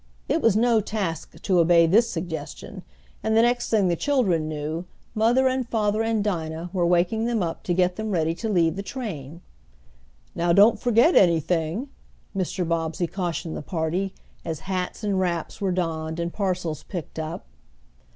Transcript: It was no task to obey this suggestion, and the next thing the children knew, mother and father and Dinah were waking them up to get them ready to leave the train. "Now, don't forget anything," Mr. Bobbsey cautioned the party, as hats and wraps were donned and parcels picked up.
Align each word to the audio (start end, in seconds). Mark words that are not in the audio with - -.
It 0.27 0.41
was 0.41 0.55
no 0.57 0.81
task 0.81 1.39
to 1.43 1.59
obey 1.59 1.85
this 1.85 2.09
suggestion, 2.09 2.81
and 3.21 3.37
the 3.37 3.43
next 3.43 3.69
thing 3.69 3.87
the 3.87 3.95
children 3.95 4.47
knew, 4.49 4.85
mother 5.13 5.47
and 5.47 5.69
father 5.69 6.01
and 6.01 6.23
Dinah 6.23 6.71
were 6.73 6.87
waking 6.87 7.25
them 7.25 7.43
up 7.43 7.61
to 7.65 7.73
get 7.75 7.97
them 7.97 8.09
ready 8.09 8.33
to 8.33 8.49
leave 8.49 8.77
the 8.77 8.81
train. 8.81 9.41
"Now, 10.33 10.53
don't 10.53 10.79
forget 10.79 11.13
anything," 11.15 11.89
Mr. 12.35 12.67
Bobbsey 12.67 13.05
cautioned 13.05 13.55
the 13.55 13.61
party, 13.61 14.15
as 14.43 14.61
hats 14.61 15.03
and 15.03 15.19
wraps 15.19 15.61
were 15.61 15.71
donned 15.71 16.19
and 16.19 16.33
parcels 16.33 16.81
picked 16.81 17.19
up. 17.19 17.45